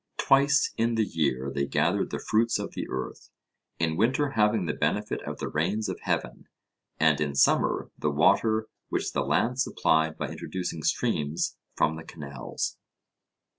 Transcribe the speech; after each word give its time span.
Twice 0.17 0.73
in 0.77 0.95
the 0.95 1.05
year 1.05 1.51
they 1.53 1.67
gathered 1.67 2.09
the 2.09 2.17
fruits 2.17 2.57
of 2.57 2.73
the 2.73 2.87
earth 2.89 3.29
in 3.77 3.95
winter 3.95 4.31
having 4.31 4.65
the 4.65 4.73
benefit 4.73 5.21
of 5.27 5.37
the 5.37 5.47
rains 5.47 5.87
of 5.89 5.99
heaven, 6.01 6.47
and 6.99 7.21
in 7.21 7.35
summer 7.35 7.91
the 7.99 8.09
water 8.09 8.65
which 8.89 9.11
the 9.13 9.21
land 9.23 9.59
supplied 9.59 10.17
by 10.17 10.29
introducing 10.29 10.81
streams 10.81 11.55
from 11.75 11.97
the 11.97 12.03
canals. 12.03 12.77